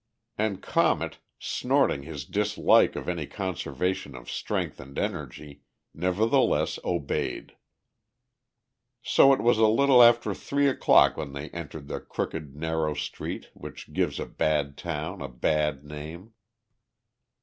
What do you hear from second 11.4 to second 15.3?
entered the crooked, narrow street which gives a bad town a